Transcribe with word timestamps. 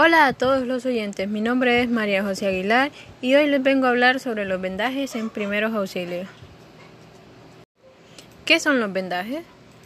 Hola 0.00 0.28
a 0.28 0.32
todos 0.32 0.64
los 0.64 0.86
oyentes, 0.86 1.28
mi 1.28 1.40
nombre 1.40 1.82
es 1.82 1.90
María 1.90 2.22
José 2.22 2.46
Aguilar 2.46 2.92
y 3.20 3.34
hoy 3.34 3.48
les 3.48 3.60
vengo 3.60 3.86
a 3.86 3.88
hablar 3.88 4.20
sobre 4.20 4.44
los 4.44 4.60
vendajes 4.60 5.16
en 5.16 5.28
primeros 5.28 5.74
auxilios. 5.74 6.28
¿Qué 8.44 8.60
son 8.60 8.78
los 8.78 8.92
vendajes? 8.92 9.42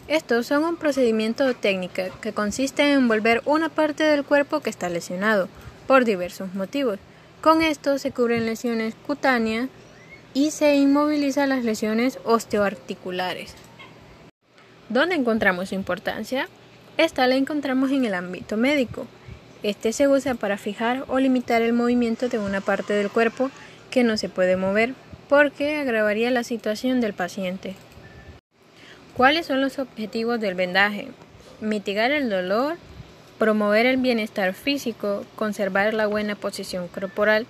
Estos 0.07 0.45
son 0.45 0.65
un 0.65 0.75
procedimiento 0.75 1.55
técnico 1.55 2.03
que 2.21 2.31
consiste 2.31 2.83
en 2.83 2.99
envolver 2.99 3.41
una 3.45 3.69
parte 3.69 4.03
del 4.03 4.23
cuerpo 4.23 4.59
que 4.59 4.69
está 4.69 4.87
lesionado 4.87 5.49
por 5.87 6.05
diversos 6.05 6.53
motivos. 6.53 6.99
Con 7.41 7.63
esto 7.63 7.97
se 7.97 8.11
cubren 8.11 8.45
lesiones 8.45 8.93
cutáneas 9.07 9.67
y 10.35 10.51
se 10.51 10.75
inmovilizan 10.75 11.49
las 11.49 11.63
lesiones 11.63 12.19
osteoarticulares. 12.23 13.55
¿Dónde 14.89 15.15
encontramos 15.15 15.69
su 15.69 15.75
importancia? 15.75 16.47
Esta 16.97 17.25
la 17.25 17.33
encontramos 17.33 17.89
en 17.89 18.05
el 18.05 18.13
ámbito 18.13 18.57
médico. 18.57 19.07
Este 19.63 19.93
se 19.93 20.09
usa 20.09 20.35
para 20.35 20.57
fijar 20.57 21.05
o 21.07 21.19
limitar 21.19 21.61
el 21.61 21.71
movimiento 21.71 22.27
de 22.27 22.37
una 22.37 22.59
parte 22.59 22.91
del 22.91 23.09
cuerpo 23.09 23.49
que 23.89 24.03
no 24.03 24.17
se 24.17 24.27
puede 24.27 24.57
mover 24.57 24.93
porque 25.29 25.77
agravaría 25.77 26.31
la 26.31 26.43
situación 26.43 26.99
del 26.99 27.13
paciente. 27.13 27.75
¿Cuáles 29.15 29.45
son 29.45 29.61
los 29.61 29.79
objetivos 29.79 30.41
del 30.41 30.55
vendaje? 30.55 31.07
Mitigar 31.61 32.11
el 32.11 32.29
dolor, 32.29 32.75
promover 33.39 33.85
el 33.85 33.97
bienestar 33.97 34.53
físico, 34.53 35.25
conservar 35.37 35.93
la 35.93 36.07
buena 36.07 36.35
posición 36.35 36.89
corporal, 36.89 37.45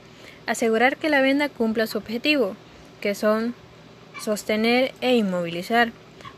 asegurar 0.45 0.97
que 0.97 1.09
la 1.09 1.21
venda 1.21 1.49
cumpla 1.49 1.87
su 1.87 1.97
objetivo, 1.97 2.55
que 3.01 3.15
son 3.15 3.55
sostener 4.21 4.93
e 5.01 5.15
inmovilizar, 5.15 5.91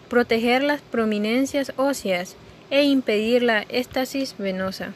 proteger 0.10 0.64
las 0.64 0.82
prominencias 0.82 1.74
óseas 1.76 2.38
e 2.70 2.84
impedir 2.84 3.44
la 3.44 3.64
éstasis 3.64 4.36
venosa. 4.38 4.94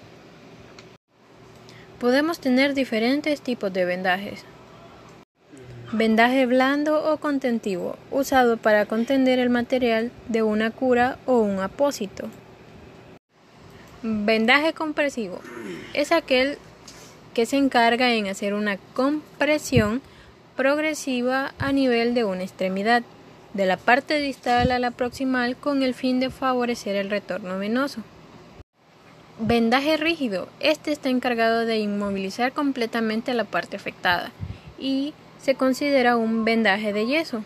Podemos 1.99 2.39
tener 2.39 2.73
diferentes 2.73 3.41
tipos 3.41 3.73
de 3.73 3.83
vendajes. 3.83 4.45
Vendaje 5.91 6.45
blando 6.45 7.11
o 7.11 7.17
contentivo, 7.17 7.97
usado 8.09 8.55
para 8.55 8.85
contender 8.85 9.37
el 9.39 9.49
material 9.49 10.09
de 10.29 10.41
una 10.41 10.71
cura 10.71 11.17
o 11.25 11.39
un 11.39 11.59
apósito. 11.59 12.29
Vendaje 14.01 14.71
compresivo 14.71 15.41
es 15.93 16.13
aquel 16.13 16.57
que 17.33 17.45
se 17.45 17.57
encarga 17.57 18.13
en 18.13 18.27
hacer 18.27 18.53
una 18.53 18.77
compresión 18.93 20.01
progresiva 20.55 21.53
a 21.59 21.73
nivel 21.73 22.13
de 22.13 22.23
una 22.23 22.43
extremidad, 22.43 23.03
de 23.53 23.65
la 23.65 23.75
parte 23.75 24.19
distal 24.19 24.71
a 24.71 24.79
la 24.79 24.91
proximal 24.91 25.57
con 25.57 25.83
el 25.83 25.93
fin 25.93 26.21
de 26.21 26.29
favorecer 26.29 26.95
el 26.95 27.09
retorno 27.09 27.59
venoso. 27.59 28.03
Vendaje 29.41 29.95
rígido. 29.95 30.49
Este 30.59 30.91
está 30.91 31.07
encargado 31.07 31.65
de 31.65 31.77
inmovilizar 31.77 32.51
completamente 32.51 33.33
la 33.33 33.45
parte 33.45 33.77
afectada 33.77 34.33
y 34.77 35.13
se 35.41 35.55
considera 35.55 36.17
un 36.17 36.43
vendaje 36.43 36.91
de 36.91 37.05
yeso. 37.05 37.45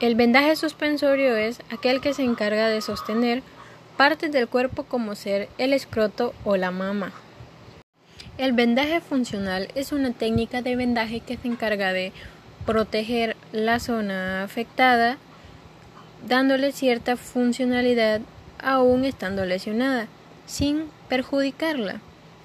El 0.00 0.16
vendaje 0.16 0.56
suspensorio 0.56 1.36
es 1.36 1.62
aquel 1.70 2.00
que 2.00 2.12
se 2.12 2.24
encarga 2.24 2.68
de 2.68 2.80
sostener 2.80 3.44
partes 3.96 4.32
del 4.32 4.48
cuerpo 4.48 4.82
como 4.82 5.14
ser 5.14 5.48
el 5.58 5.72
escroto 5.72 6.34
o 6.44 6.56
la 6.56 6.72
mama. 6.72 7.12
El 8.38 8.52
vendaje 8.52 9.00
funcional 9.00 9.68
es 9.76 9.92
una 9.92 10.10
técnica 10.10 10.60
de 10.60 10.74
vendaje 10.74 11.20
que 11.20 11.36
se 11.36 11.46
encarga 11.46 11.92
de 11.92 12.12
proteger 12.66 13.36
la 13.52 13.78
zona 13.78 14.42
afectada 14.42 15.18
dándole 16.26 16.72
cierta 16.72 17.16
funcionalidad 17.16 18.22
aún 18.58 19.04
estando 19.04 19.44
lesionada, 19.44 20.08
sin 20.46 20.84
perjudicarla. 21.08 22.00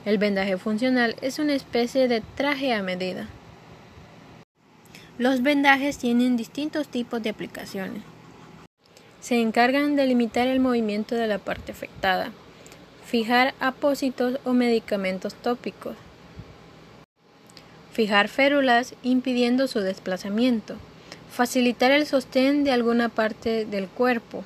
El 0.05 0.17
vendaje 0.17 0.57
funcional 0.57 1.15
es 1.21 1.39
una 1.39 1.53
especie 1.53 2.07
de 2.07 2.21
traje 2.35 2.73
a 2.73 2.81
medida. 2.81 3.27
Los 5.17 5.43
vendajes 5.43 5.97
tienen 5.97 6.37
distintos 6.37 6.87
tipos 6.87 7.21
de 7.21 7.29
aplicaciones. 7.29 8.01
Se 9.19 9.39
encargan 9.39 9.95
de 9.95 10.07
limitar 10.07 10.47
el 10.47 10.59
movimiento 10.59 11.13
de 11.13 11.27
la 11.27 11.37
parte 11.37 11.71
afectada, 11.71 12.31
fijar 13.05 13.53
apósitos 13.59 14.39
o 14.45 14.53
medicamentos 14.53 15.35
tópicos, 15.35 15.95
fijar 17.91 18.29
férulas 18.29 18.95
impidiendo 19.03 19.67
su 19.67 19.81
desplazamiento, 19.81 20.75
facilitar 21.31 21.91
el 21.91 22.07
sostén 22.07 22.63
de 22.63 22.71
alguna 22.71 23.09
parte 23.09 23.65
del 23.65 23.87
cuerpo, 23.87 24.43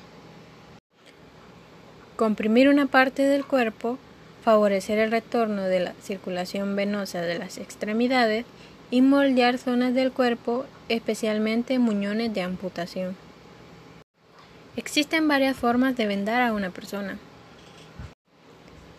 comprimir 2.16 2.68
una 2.68 2.86
parte 2.86 3.22
del 3.22 3.44
cuerpo, 3.44 3.98
favorecer 4.42 4.98
el 4.98 5.10
retorno 5.10 5.62
de 5.62 5.80
la 5.80 5.92
circulación 6.02 6.74
venosa 6.74 7.20
de 7.20 7.38
las 7.38 7.58
extremidades 7.58 8.44
y 8.90 9.02
moldear 9.02 9.58
zonas 9.58 9.94
del 9.94 10.12
cuerpo, 10.12 10.66
especialmente 10.88 11.78
muñones 11.78 12.32
de 12.32 12.42
amputación. 12.42 13.16
Existen 14.76 15.26
varias 15.26 15.56
formas 15.56 15.96
de 15.96 16.06
vendar 16.06 16.42
a 16.42 16.52
una 16.52 16.70
persona. 16.70 17.18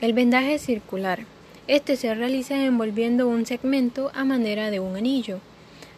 El 0.01 0.13
vendaje 0.13 0.59
circular. 0.59 1.25
Este 1.67 1.95
se 1.97 2.13
realiza 2.13 2.63
envolviendo 2.63 3.27
un 3.27 3.45
segmento 3.45 4.11
a 4.13 4.23
manera 4.23 4.72
de 4.72 4.79
un 4.79 4.95
anillo. 4.95 5.39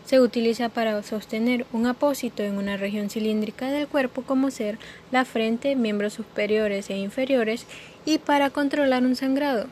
Se 0.09 0.19
utiliza 0.19 0.69
para 0.69 1.03
sostener 1.03 1.67
un 1.71 1.85
apósito 1.85 2.41
en 2.41 2.57
una 2.57 2.77
región 2.77 3.11
cilíndrica 3.11 3.69
del 3.69 3.87
cuerpo 3.87 4.23
como 4.23 4.49
ser 4.49 4.79
la 5.11 5.23
frente, 5.23 5.75
miembros 5.75 6.13
superiores 6.13 6.89
e 6.89 6.97
inferiores 6.97 7.67
y 8.05 8.17
para 8.17 8.49
controlar 8.49 9.03
un 9.03 9.15
sangrado. 9.15 9.67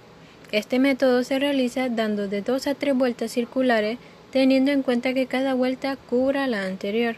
Este 0.52 0.78
método 0.78 1.24
se 1.24 1.40
realiza 1.40 1.90
dando 1.90 2.28
de 2.28 2.44
dos 2.44 2.68
a 2.68 2.75
tres 2.75 2.96
vueltas 2.96 3.31
circulares 3.31 3.98
teniendo 4.31 4.70
en 4.70 4.84
cuenta 4.84 5.16
que 5.16 5.25
cada 5.25 5.56
vuelta 5.56 5.96
cubra 5.96 6.46
la 6.46 6.66
anterior. 6.66 7.16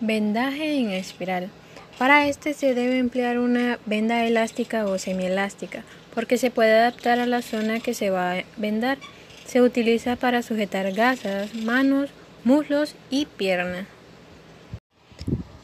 Vendaje 0.00 0.74
en 0.74 0.90
espiral. 0.90 1.48
Para 1.96 2.28
este 2.28 2.52
se 2.52 2.74
debe 2.74 2.98
emplear 2.98 3.38
una 3.38 3.78
venda 3.86 4.26
elástica 4.26 4.84
o 4.84 4.98
semielástica 4.98 5.84
porque 6.14 6.36
se 6.36 6.50
puede 6.50 6.74
adaptar 6.74 7.18
a 7.18 7.24
la 7.24 7.40
zona 7.40 7.80
que 7.80 7.94
se 7.94 8.10
va 8.10 8.32
a 8.32 8.44
vendar. 8.58 8.98
Se 9.46 9.60
utiliza 9.60 10.16
para 10.16 10.42
sujetar 10.42 10.92
gasas, 10.92 11.54
manos, 11.54 12.10
muslos 12.44 12.94
y 13.10 13.26
piernas. 13.26 13.86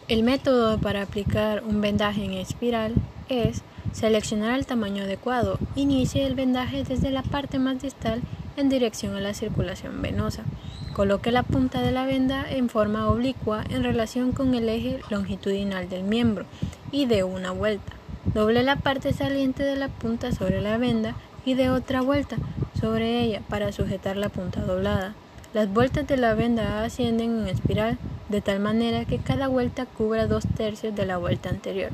El 0.09 0.23
método 0.23 0.79
para 0.79 1.03
aplicar 1.03 1.63
un 1.65 1.81
vendaje 1.81 2.25
en 2.25 2.33
espiral 2.33 2.95
es 3.29 3.63
seleccionar 3.93 4.59
el 4.59 4.67
tamaño 4.67 5.05
adecuado. 5.05 5.59
Inicie 5.77 6.27
el 6.27 6.35
vendaje 6.35 6.85
desde 6.85 7.11
la 7.11 7.23
parte 7.23 7.59
más 7.59 7.81
distal 7.81 8.21
en 8.57 8.69
dirección 8.69 9.17
a 9.17 9.21
la 9.21 9.35
circulación 9.35 10.03
venosa. 10.03 10.45
Coloque 10.93 11.31
la 11.31 11.43
punta 11.43 11.81
de 11.81 11.93
la 11.93 12.05
venda 12.05 12.45
en 12.51 12.69
forma 12.69 13.09
oblicua 13.09 13.65
en 13.71 13.83
relación 13.83 14.33
con 14.33 14.55
el 14.55 14.69
eje 14.69 15.01
longitudinal 15.09 15.89
del 15.89 16.03
miembro 16.03 16.45
y 16.93 17.07
de 17.07 17.23
una 17.25 17.53
vuelta. 17.53 17.93
Doble 18.35 18.63
la 18.63 18.77
parte 18.77 19.13
saliente 19.13 19.63
de 19.63 19.77
la 19.77 19.89
punta 19.89 20.33
sobre 20.33 20.61
la 20.61 20.77
venda 20.77 21.15
y 21.47 21.55
de 21.55 21.71
otra 21.71 22.03
vuelta 22.03 22.37
sobre 22.81 23.21
ella 23.21 23.43
para 23.49 23.73
sujetar 23.73 24.17
la 24.17 24.29
punta 24.29 24.61
doblada. 24.61 25.15
Las 25.53 25.73
vueltas 25.73 26.07
de 26.07 26.17
la 26.17 26.35
venda 26.35 26.85
ascienden 26.85 27.41
en 27.41 27.49
espiral 27.49 27.99
de 28.29 28.41
tal 28.41 28.61
manera 28.61 29.05
que 29.05 29.19
cada 29.19 29.49
vuelta 29.49 29.87
cubra 29.87 30.27
dos 30.27 30.45
tercios 30.57 30.95
de 30.95 31.07
la 31.07 31.17
vuelta 31.17 31.49
anterior. 31.49 31.91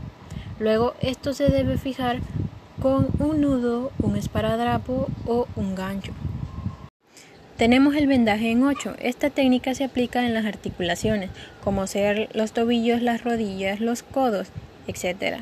Luego 0.58 0.94
esto 1.00 1.34
se 1.34 1.48
debe 1.48 1.78
fijar 1.78 2.18
con 2.80 3.08
un 3.18 3.40
nudo, 3.40 3.90
un 3.98 4.16
esparadrapo 4.16 5.08
o 5.26 5.46
un 5.56 5.74
gancho. 5.74 6.12
Tenemos 7.56 7.94
el 7.94 8.06
vendaje 8.06 8.50
en 8.50 8.62
8. 8.62 8.96
Esta 9.00 9.30
técnica 9.30 9.74
se 9.74 9.84
aplica 9.84 10.26
en 10.26 10.34
las 10.34 10.44
articulaciones, 10.44 11.30
como 11.64 11.86
ser 11.86 12.28
los 12.34 12.52
tobillos, 12.52 13.00
las 13.00 13.24
rodillas, 13.24 13.80
los 13.80 14.02
codos, 14.02 14.48
etc. 14.86 15.38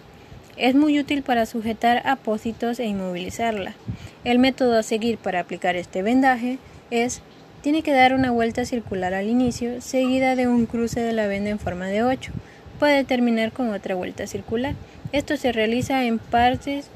Es 0.57 0.75
muy 0.75 1.01
útil 1.01 1.23
para 1.23 1.47
sujetar 1.47 2.03
apósitos 2.07 2.79
e 2.79 2.85
inmovilizarla. 2.85 3.75
El 4.23 4.39
método 4.39 4.79
a 4.79 4.83
seguir 4.83 5.19
para 5.19 5.41
aplicar 5.41 5.75
este 5.75 6.03
vendaje 6.03 6.59
es 6.91 7.23
tiene 7.61 7.83
que 7.83 7.93
dar 7.93 8.15
una 8.15 8.31
vuelta 8.31 8.65
circular 8.65 9.15
al 9.15 9.27
inicio, 9.27 9.81
seguida 9.81 10.37
de 10.37 10.47
un 10.47 10.67
cruce 10.67 11.01
de 11.01 11.13
la 11.13 11.27
venda 11.27 11.51
en 11.51 11.59
forma 11.59 11.87
de 11.87 12.03
8. 12.03 12.31
Puede 12.79 13.05
terminar 13.05 13.53
con 13.53 13.73
otra 13.73 13.95
vuelta 13.95 14.27
circular. 14.27 14.75
Esto 15.13 15.37
se 15.37 15.51
realiza 15.51 16.05
en 16.05 16.19
partes 16.19 16.89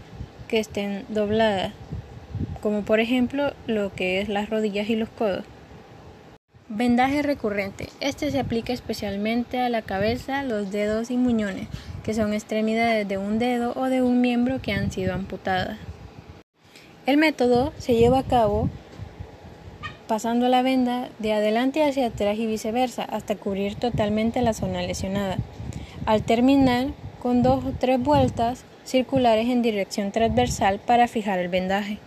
que 0.46 0.58
estén 0.58 1.04
dobladas, 1.08 1.72
como 2.60 2.82
por 2.82 3.00
ejemplo 3.00 3.54
lo 3.66 3.94
que 3.94 4.20
es 4.20 4.28
las 4.28 4.50
rodillas 4.50 4.90
y 4.90 4.96
los 4.96 5.08
codos. 5.08 5.44
Vendaje 6.68 7.22
recurrente. 7.22 7.88
Este 8.00 8.30
se 8.30 8.38
aplica 8.38 8.74
especialmente 8.74 9.60
a 9.60 9.70
la 9.70 9.80
cabeza, 9.80 10.42
los 10.42 10.70
dedos 10.70 11.10
y 11.10 11.16
muñones, 11.16 11.66
que 12.08 12.14
son 12.14 12.32
extremidades 12.32 13.06
de 13.06 13.18
un 13.18 13.38
dedo 13.38 13.74
o 13.76 13.84
de 13.90 14.00
un 14.00 14.22
miembro 14.22 14.62
que 14.62 14.72
han 14.72 14.90
sido 14.90 15.12
amputadas. 15.12 15.76
El 17.04 17.18
método 17.18 17.74
se 17.76 17.96
lleva 17.96 18.20
a 18.20 18.22
cabo 18.22 18.70
pasando 20.06 20.48
la 20.48 20.62
venda 20.62 21.10
de 21.18 21.34
adelante 21.34 21.86
hacia 21.86 22.06
atrás 22.06 22.38
y 22.38 22.46
viceversa 22.46 23.02
hasta 23.02 23.36
cubrir 23.36 23.74
totalmente 23.74 24.40
la 24.40 24.54
zona 24.54 24.80
lesionada. 24.80 25.36
Al 26.06 26.22
terminar 26.22 26.86
con 27.20 27.42
dos 27.42 27.62
o 27.66 27.72
tres 27.78 28.02
vueltas, 28.02 28.64
circulares 28.86 29.50
en 29.50 29.60
dirección 29.60 30.10
transversal 30.10 30.78
para 30.78 31.08
fijar 31.08 31.38
el 31.40 31.48
vendaje. 31.48 31.98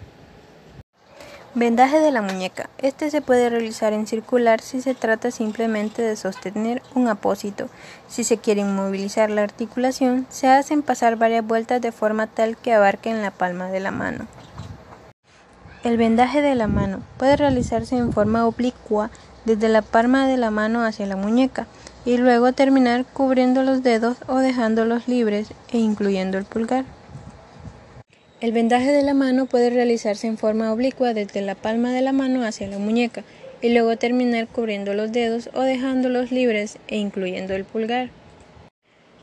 Vendaje 1.53 1.99
de 1.99 2.13
la 2.13 2.21
muñeca. 2.21 2.69
Este 2.77 3.11
se 3.11 3.21
puede 3.21 3.49
realizar 3.49 3.91
en 3.91 4.07
circular 4.07 4.61
si 4.61 4.81
se 4.81 4.93
trata 4.93 5.31
simplemente 5.31 6.01
de 6.01 6.15
sostener 6.15 6.81
un 6.95 7.09
apósito. 7.09 7.67
Si 8.07 8.23
se 8.23 8.37
quiere 8.37 8.61
inmovilizar 8.61 9.29
la 9.29 9.43
articulación, 9.43 10.25
se 10.29 10.47
hacen 10.47 10.81
pasar 10.81 11.17
varias 11.17 11.45
vueltas 11.45 11.81
de 11.81 11.91
forma 11.91 12.27
tal 12.27 12.55
que 12.55 12.73
abarquen 12.73 13.21
la 13.21 13.31
palma 13.31 13.67
de 13.67 13.81
la 13.81 13.91
mano. 13.91 14.27
El 15.83 15.97
vendaje 15.97 16.41
de 16.41 16.55
la 16.55 16.67
mano 16.67 17.01
puede 17.17 17.35
realizarse 17.35 17.97
en 17.97 18.13
forma 18.13 18.47
oblicua 18.47 19.09
desde 19.43 19.67
la 19.67 19.81
palma 19.81 20.27
de 20.27 20.37
la 20.37 20.51
mano 20.51 20.85
hacia 20.85 21.05
la 21.05 21.17
muñeca 21.17 21.67
y 22.05 22.15
luego 22.15 22.53
terminar 22.53 23.03
cubriendo 23.03 23.61
los 23.63 23.83
dedos 23.83 24.15
o 24.27 24.37
dejándolos 24.37 25.09
libres 25.09 25.49
e 25.69 25.79
incluyendo 25.79 26.37
el 26.37 26.45
pulgar. 26.45 26.85
El 28.41 28.53
vendaje 28.53 28.91
de 28.91 29.03
la 29.03 29.13
mano 29.13 29.45
puede 29.45 29.69
realizarse 29.69 30.25
en 30.25 30.35
forma 30.35 30.73
oblicua 30.73 31.13
desde 31.13 31.41
la 31.41 31.53
palma 31.53 31.93
de 31.93 32.01
la 32.01 32.11
mano 32.11 32.43
hacia 32.43 32.67
la 32.67 32.79
muñeca 32.79 33.23
y 33.61 33.69
luego 33.69 33.97
terminar 33.97 34.47
cubriendo 34.47 34.95
los 34.95 35.11
dedos 35.11 35.51
o 35.53 35.61
dejándolos 35.61 36.31
libres 36.31 36.79
e 36.87 36.97
incluyendo 36.97 37.53
el 37.53 37.65
pulgar. 37.65 38.09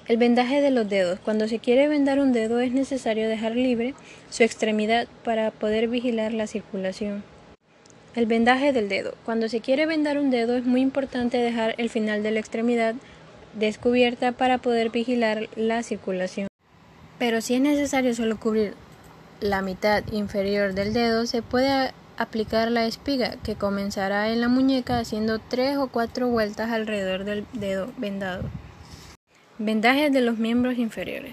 El 0.07 0.19
vendaje 0.19 0.61
de 0.61 0.71
los 0.71 0.89
dedos. 0.89 1.19
Cuando 1.19 1.49
se 1.49 1.59
quiere 1.59 1.89
vendar 1.89 2.21
un 2.21 2.33
dedo 2.33 2.61
es 2.61 2.71
necesario 2.71 3.29
dejar 3.29 3.57
libre 3.57 3.95
su 4.31 4.45
extremidad 4.45 5.09
para 5.25 5.51
poder 5.51 5.89
vigilar 5.89 6.33
la 6.33 6.47
circulación. 6.47 7.25
El 8.15 8.27
vendaje 8.27 8.73
del 8.73 8.89
dedo. 8.89 9.15
Cuando 9.25 9.49
se 9.49 9.59
quiere 9.59 9.87
vendar 9.87 10.17
un 10.19 10.31
dedo 10.31 10.57
es 10.57 10.65
muy 10.65 10.81
importante 10.81 11.39
dejar 11.39 11.75
el 11.79 11.91
final 11.91 12.23
de 12.23 12.31
la 12.31 12.39
extremidad 12.39 12.95
descubierta 13.55 14.31
para 14.31 14.59
poder 14.59 14.91
vigilar 14.91 15.49
la 15.57 15.83
circulación. 15.83 16.47
Pero 17.19 17.41
si 17.41 17.57
es 17.57 17.61
necesario 17.61 18.15
solo 18.15 18.39
cubrir 18.39 18.75
la 19.41 19.63
mitad 19.63 20.03
inferior 20.13 20.75
del 20.75 20.93
dedo 20.93 21.27
se 21.27 21.43
puede 21.43 21.93
aplicar 22.17 22.71
la 22.71 22.87
espiga 22.87 23.37
que 23.45 23.55
comenzará 23.55 24.31
en 24.31 24.41
la 24.41 24.49
muñeca 24.49 24.99
haciendo 24.99 25.39
tres 25.39 25.77
o 25.77 25.87
cuatro 25.87 26.29
vueltas 26.29 26.71
alrededor 26.71 27.25
del 27.25 27.47
dedo 27.53 27.93
vendado. 27.97 28.43
Vendajes 29.59 30.13
de 30.13 30.21
los 30.21 30.39
miembros 30.39 30.79
inferiores. 30.79 31.33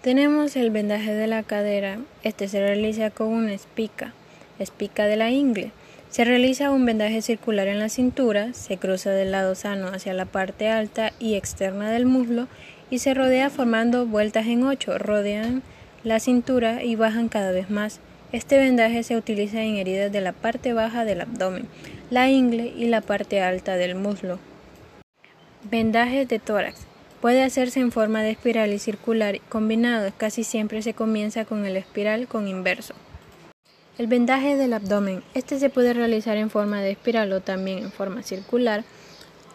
Tenemos 0.00 0.56
el 0.56 0.70
vendaje 0.70 1.14
de 1.14 1.26
la 1.26 1.42
cadera. 1.42 1.98
Este 2.22 2.48
se 2.48 2.60
realiza 2.60 3.10
con 3.10 3.28
una 3.28 3.52
espica, 3.52 4.12
espica 4.58 5.06
de 5.06 5.16
la 5.16 5.30
ingle. 5.30 5.72
Se 6.10 6.24
realiza 6.24 6.70
un 6.70 6.86
vendaje 6.86 7.22
circular 7.22 7.68
en 7.68 7.78
la 7.78 7.88
cintura, 7.88 8.52
se 8.52 8.76
cruza 8.76 9.10
del 9.10 9.32
lado 9.32 9.54
sano 9.54 9.88
hacia 9.88 10.14
la 10.14 10.26
parte 10.26 10.68
alta 10.68 11.12
y 11.18 11.34
externa 11.34 11.90
del 11.90 12.06
muslo 12.06 12.46
y 12.90 12.98
se 13.00 13.14
rodea 13.14 13.50
formando 13.50 14.06
vueltas 14.06 14.46
en 14.46 14.64
ocho. 14.64 14.96
Rodean 14.98 15.62
la 16.04 16.20
cintura 16.20 16.84
y 16.84 16.96
bajan 16.96 17.28
cada 17.28 17.50
vez 17.50 17.70
más. 17.70 17.98
Este 18.30 18.58
vendaje 18.58 19.02
se 19.02 19.16
utiliza 19.16 19.62
en 19.62 19.76
heridas 19.76 20.12
de 20.12 20.20
la 20.20 20.32
parte 20.32 20.74
baja 20.74 21.04
del 21.04 21.22
abdomen, 21.22 21.66
la 22.10 22.28
ingle 22.28 22.66
y 22.76 22.86
la 22.86 23.00
parte 23.00 23.40
alta 23.40 23.76
del 23.76 23.94
muslo. 23.94 24.38
Vendaje 25.70 26.26
de 26.26 26.38
tórax. 26.38 26.86
Puede 27.22 27.42
hacerse 27.42 27.80
en 27.80 27.90
forma 27.90 28.22
de 28.22 28.32
espiral 28.32 28.74
y 28.74 28.78
circular 28.78 29.40
combinado. 29.48 30.12
Casi 30.18 30.44
siempre 30.44 30.82
se 30.82 30.92
comienza 30.92 31.46
con 31.46 31.64
el 31.64 31.78
espiral 31.78 32.28
con 32.28 32.48
inverso. 32.48 32.94
El 33.96 34.08
vendaje 34.08 34.56
del 34.56 34.74
abdomen. 34.74 35.22
Este 35.32 35.58
se 35.58 35.70
puede 35.70 35.94
realizar 35.94 36.36
en 36.36 36.50
forma 36.50 36.82
de 36.82 36.90
espiral 36.90 37.32
o 37.32 37.40
también 37.40 37.78
en 37.78 37.92
forma 37.92 38.22
circular, 38.22 38.84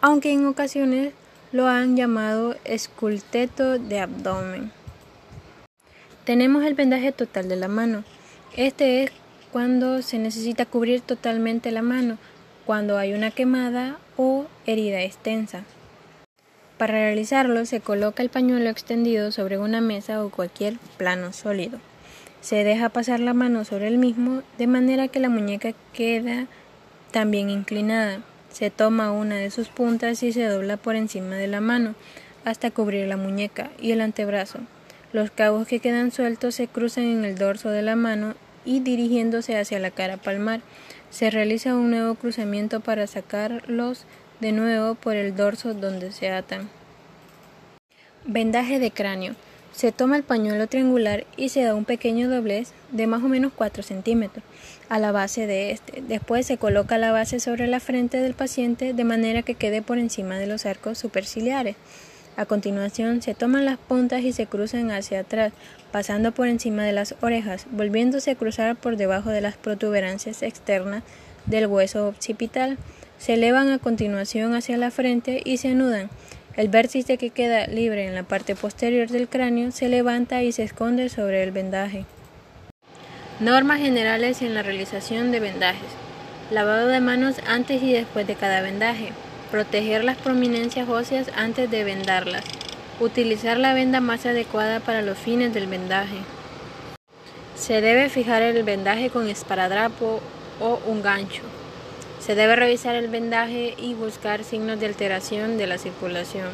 aunque 0.00 0.32
en 0.32 0.46
ocasiones 0.46 1.12
lo 1.52 1.68
han 1.68 1.96
llamado 1.96 2.56
esculteto 2.64 3.78
de 3.78 4.00
abdomen. 4.00 4.72
Tenemos 6.30 6.62
el 6.62 6.74
vendaje 6.74 7.10
total 7.10 7.48
de 7.48 7.56
la 7.56 7.66
mano. 7.66 8.04
Este 8.56 9.02
es 9.02 9.10
cuando 9.50 10.00
se 10.00 10.16
necesita 10.16 10.64
cubrir 10.64 11.00
totalmente 11.00 11.72
la 11.72 11.82
mano, 11.82 12.18
cuando 12.66 12.98
hay 12.98 13.14
una 13.14 13.32
quemada 13.32 13.98
o 14.16 14.46
herida 14.64 15.02
extensa. 15.02 15.64
Para 16.78 16.92
realizarlo 16.92 17.66
se 17.66 17.80
coloca 17.80 18.22
el 18.22 18.28
pañuelo 18.28 18.70
extendido 18.70 19.32
sobre 19.32 19.58
una 19.58 19.80
mesa 19.80 20.24
o 20.24 20.30
cualquier 20.30 20.78
plano 20.98 21.32
sólido. 21.32 21.80
Se 22.40 22.62
deja 22.62 22.90
pasar 22.90 23.18
la 23.18 23.34
mano 23.34 23.64
sobre 23.64 23.88
el 23.88 23.98
mismo 23.98 24.44
de 24.56 24.68
manera 24.68 25.08
que 25.08 25.18
la 25.18 25.30
muñeca 25.30 25.72
queda 25.92 26.46
también 27.10 27.50
inclinada. 27.50 28.20
Se 28.52 28.70
toma 28.70 29.10
una 29.10 29.34
de 29.34 29.50
sus 29.50 29.66
puntas 29.66 30.22
y 30.22 30.32
se 30.32 30.44
dobla 30.44 30.76
por 30.76 30.94
encima 30.94 31.34
de 31.34 31.48
la 31.48 31.60
mano 31.60 31.96
hasta 32.44 32.70
cubrir 32.70 33.08
la 33.08 33.16
muñeca 33.16 33.72
y 33.80 33.90
el 33.90 34.00
antebrazo. 34.00 34.60
Los 35.12 35.32
cabos 35.32 35.66
que 35.66 35.80
quedan 35.80 36.12
sueltos 36.12 36.54
se 36.54 36.68
cruzan 36.68 37.04
en 37.04 37.24
el 37.24 37.36
dorso 37.36 37.70
de 37.70 37.82
la 37.82 37.96
mano 37.96 38.34
y 38.64 38.78
dirigiéndose 38.78 39.58
hacia 39.58 39.80
la 39.80 39.90
cara 39.90 40.18
palmar. 40.18 40.60
Se 41.10 41.30
realiza 41.30 41.74
un 41.74 41.90
nuevo 41.90 42.14
cruzamiento 42.14 42.78
para 42.78 43.08
sacarlos 43.08 44.04
de 44.38 44.52
nuevo 44.52 44.94
por 44.94 45.16
el 45.16 45.34
dorso 45.34 45.74
donde 45.74 46.12
se 46.12 46.30
atan. 46.30 46.68
Vendaje 48.24 48.78
de 48.78 48.92
cráneo. 48.92 49.34
Se 49.72 49.90
toma 49.92 50.16
el 50.16 50.22
pañuelo 50.22 50.68
triangular 50.68 51.26
y 51.36 51.48
se 51.48 51.62
da 51.62 51.74
un 51.74 51.84
pequeño 51.84 52.28
doblez 52.28 52.72
de 52.92 53.06
más 53.06 53.22
o 53.22 53.28
menos 53.28 53.52
4 53.54 53.82
centímetros 53.82 54.44
a 54.88 54.98
la 54.98 55.10
base 55.10 55.46
de 55.46 55.72
este. 55.72 56.02
Después 56.02 56.46
se 56.46 56.58
coloca 56.58 56.98
la 56.98 57.12
base 57.12 57.40
sobre 57.40 57.66
la 57.66 57.80
frente 57.80 58.18
del 58.18 58.34
paciente 58.34 58.92
de 58.92 59.04
manera 59.04 59.42
que 59.42 59.54
quede 59.54 59.82
por 59.82 59.98
encima 59.98 60.38
de 60.38 60.46
los 60.46 60.66
arcos 60.66 60.98
superciliares. 60.98 61.76
A 62.40 62.46
continuación 62.46 63.20
se 63.20 63.34
toman 63.34 63.66
las 63.66 63.76
puntas 63.76 64.22
y 64.22 64.32
se 64.32 64.46
cruzan 64.46 64.90
hacia 64.92 65.20
atrás, 65.20 65.52
pasando 65.92 66.32
por 66.32 66.48
encima 66.48 66.84
de 66.84 66.92
las 66.92 67.14
orejas, 67.20 67.66
volviéndose 67.70 68.30
a 68.30 68.34
cruzar 68.34 68.76
por 68.76 68.96
debajo 68.96 69.28
de 69.28 69.42
las 69.42 69.58
protuberancias 69.58 70.42
externas 70.42 71.02
del 71.44 71.66
hueso 71.66 72.08
occipital. 72.08 72.78
Se 73.18 73.34
elevan 73.34 73.68
a 73.68 73.78
continuación 73.78 74.54
hacia 74.54 74.78
la 74.78 74.90
frente 74.90 75.42
y 75.44 75.58
se 75.58 75.68
anudan. 75.68 76.08
El 76.56 76.70
vértice 76.70 77.18
que 77.18 77.28
queda 77.28 77.66
libre 77.66 78.06
en 78.06 78.14
la 78.14 78.22
parte 78.22 78.56
posterior 78.56 79.08
del 79.08 79.28
cráneo 79.28 79.70
se 79.70 79.90
levanta 79.90 80.42
y 80.42 80.52
se 80.52 80.62
esconde 80.62 81.10
sobre 81.10 81.42
el 81.42 81.52
vendaje. 81.52 82.06
Normas 83.38 83.80
generales 83.80 84.40
en 84.40 84.54
la 84.54 84.62
realización 84.62 85.30
de 85.30 85.40
vendajes. 85.40 85.90
Lavado 86.50 86.86
de 86.86 87.00
manos 87.00 87.36
antes 87.46 87.82
y 87.82 87.92
después 87.92 88.26
de 88.26 88.34
cada 88.34 88.62
vendaje. 88.62 89.12
Proteger 89.50 90.04
las 90.04 90.16
prominencias 90.16 90.88
óseas 90.88 91.26
antes 91.34 91.68
de 91.68 91.82
vendarlas. 91.82 92.44
Utilizar 93.00 93.56
la 93.56 93.74
venda 93.74 94.00
más 94.00 94.24
adecuada 94.24 94.78
para 94.78 95.02
los 95.02 95.18
fines 95.18 95.52
del 95.52 95.66
vendaje. 95.66 96.18
Se 97.56 97.80
debe 97.80 98.08
fijar 98.08 98.42
el 98.42 98.62
vendaje 98.62 99.10
con 99.10 99.28
esparadrapo 99.28 100.20
o 100.60 100.80
un 100.86 101.02
gancho. 101.02 101.42
Se 102.20 102.36
debe 102.36 102.54
revisar 102.54 102.94
el 102.94 103.08
vendaje 103.08 103.74
y 103.76 103.94
buscar 103.94 104.44
signos 104.44 104.78
de 104.78 104.86
alteración 104.86 105.58
de 105.58 105.66
la 105.66 105.78
circulación. 105.78 106.50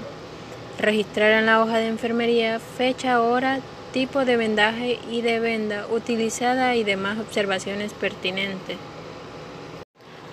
Registrar 0.79 1.33
en 1.33 1.47
la 1.47 1.61
hoja 1.63 1.77
de 1.77 1.89
enfermería 1.89 2.59
fecha, 2.59 3.21
hora, 3.21 3.61
tipo 3.93 4.25
de 4.25 4.39
vendaje 4.39 4.99
y 5.11 5.21
de 5.21 5.39
venda 5.39 5.87
utilizada 5.91 6.77
y 6.77 6.85
demás 6.85 7.19
observaciones 7.19 7.93
pertinentes. 7.93 8.79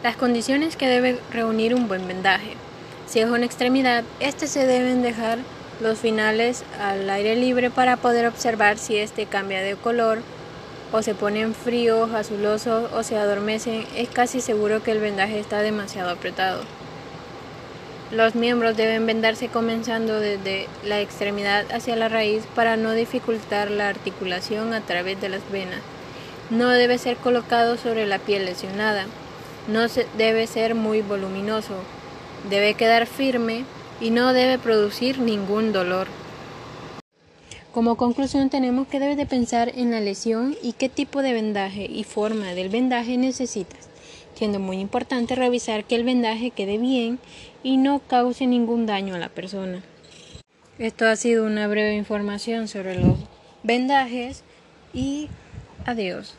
Las 0.04 0.18
condiciones 0.18 0.76
que 0.76 0.90
debe 0.90 1.18
reunir 1.32 1.74
un 1.74 1.88
buen 1.88 2.06
vendaje. 2.06 2.58
Si 3.08 3.22
es 3.22 3.30
una 3.30 3.46
extremidad, 3.46 4.04
este 4.20 4.48
se 4.48 4.68
deben 4.68 5.02
dejar 5.02 5.38
los 5.80 5.98
finales 5.98 6.66
al 6.78 7.10
aire 7.10 7.38
libre 7.38 7.70
para 7.70 7.96
poder 7.96 8.28
observar 8.28 8.78
si 8.78 8.98
este 8.98 9.28
cambia 9.28 9.62
de 9.62 9.78
color 9.78 10.20
o 10.92 11.02
se 11.02 11.16
ponen 11.16 11.56
fríos, 11.56 12.12
azulosos 12.12 12.92
o 12.92 13.02
se 13.04 13.18
adormecen. 13.18 13.86
Es 13.96 14.10
casi 14.10 14.42
seguro 14.42 14.84
que 14.84 14.92
el 14.92 15.00
vendaje 15.00 15.40
está 15.40 15.62
demasiado 15.62 16.10
apretado. 16.10 16.64
Los 18.12 18.36
miembros 18.36 18.76
deben 18.76 19.06
vendarse 19.06 19.48
comenzando 19.48 20.20
desde 20.20 20.68
la 20.84 21.00
extremidad 21.00 21.64
hacia 21.72 21.96
la 21.96 22.10
raíz 22.10 22.44
para 22.56 22.76
no 22.76 22.92
dificultar 22.92 23.72
la 23.72 23.88
articulación 23.88 24.74
a 24.74 24.82
través 24.82 25.22
de 25.22 25.30
las 25.30 25.50
venas. 25.50 25.80
No 26.50 26.68
debe 26.72 26.98
ser 26.98 27.16
colocado 27.16 27.78
sobre 27.78 28.06
la 28.06 28.20
piel 28.20 28.44
lesionada. 28.44 29.06
No 29.68 29.88
debe 30.18 30.46
ser 30.48 30.76
muy 30.76 31.02
voluminoso, 31.02 31.76
debe 32.50 32.74
quedar 32.74 33.08
firme 33.08 33.64
y 34.02 34.10
no 34.10 34.34
debe 34.34 34.60
producir 34.60 35.20
ningún 35.20 35.72
dolor. 35.72 36.08
Como 37.72 37.96
conclusión 37.96 38.50
tenemos 38.50 38.88
que 38.88 39.00
debes 39.00 39.18
de 39.18 39.26
pensar 39.26 39.72
en 39.74 39.92
la 39.92 40.00
lesión 40.00 40.56
y 40.62 40.74
qué 40.74 40.90
tipo 40.90 41.22
de 41.22 41.34
vendaje 41.34 41.86
y 41.86 42.04
forma 42.04 42.54
del 42.54 42.70
vendaje 42.70 43.18
necesitas, 43.18 43.90
siendo 44.36 44.60
muy 44.60 44.80
importante 44.80 45.34
revisar 45.34 45.86
que 45.86 45.96
el 45.96 46.04
vendaje 46.04 46.52
quede 46.52 46.78
bien 46.78 47.18
y 47.64 47.78
no 47.78 48.00
cause 48.00 48.46
ningún 48.46 48.86
daño 48.86 49.16
a 49.16 49.18
la 49.18 49.30
persona. 49.30 49.82
Esto 50.78 51.08
ha 51.08 51.16
sido 51.16 51.46
una 51.46 51.68
breve 51.68 51.96
información 51.96 52.68
sobre 52.68 53.00
los 53.00 53.18
vendajes 53.64 54.44
y 54.94 55.30
adiós. 55.86 56.36